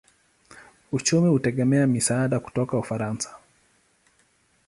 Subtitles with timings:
[0.91, 3.37] Uchumi hutegemea misaada kutoka Ufaransa.